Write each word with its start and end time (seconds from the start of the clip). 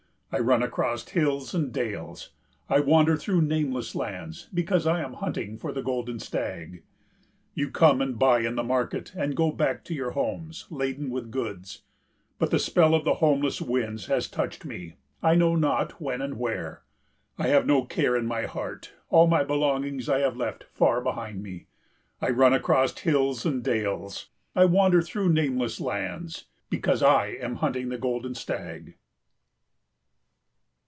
I 0.33 0.39
run 0.39 0.63
across 0.63 1.09
hills 1.09 1.53
and 1.53 1.73
dales, 1.73 2.29
I 2.69 2.79
wander 2.79 3.17
through 3.17 3.41
nameless 3.41 3.95
lands, 3.95 4.47
because 4.53 4.87
I 4.87 5.01
am 5.01 5.15
hunting 5.15 5.57
for 5.57 5.73
the 5.73 5.81
golden 5.83 6.19
stag. 6.19 6.83
You 7.53 7.69
come 7.69 7.99
and 7.99 8.17
buy 8.17 8.39
in 8.39 8.55
the 8.55 8.63
market 8.63 9.13
and 9.13 9.35
go 9.35 9.51
back 9.51 9.83
to 9.83 9.93
your 9.93 10.11
homes 10.11 10.67
laden 10.69 11.09
with 11.09 11.31
goods, 11.31 11.81
but 12.39 12.49
the 12.49 12.59
spell 12.59 12.95
of 12.95 13.03
the 13.03 13.15
homeless 13.15 13.61
winds 13.61 14.05
has 14.05 14.29
touched 14.29 14.63
me 14.63 14.95
I 15.21 15.35
know 15.35 15.57
not 15.57 15.99
when 16.01 16.21
and 16.21 16.37
where. 16.39 16.83
I 17.37 17.47
have 17.47 17.65
no 17.67 17.83
care 17.83 18.15
in 18.15 18.25
my 18.25 18.43
heart; 18.43 18.93
all 19.09 19.27
my 19.27 19.43
belongings 19.43 20.07
I 20.07 20.19
have 20.19 20.37
left 20.37 20.63
far 20.63 21.01
behind 21.01 21.43
me. 21.43 21.67
I 22.21 22.29
run 22.29 22.53
across 22.53 22.97
hills 22.97 23.45
and 23.45 23.61
dales, 23.61 24.29
I 24.55 24.63
wander 24.63 25.01
through 25.01 25.33
nameless 25.33 25.81
lands 25.81 26.45
because 26.69 27.03
I 27.03 27.27
am 27.41 27.55
hunting 27.55 27.87
for 27.89 27.95
the 27.95 28.01
golden 28.01 28.33
stag. 28.33 28.95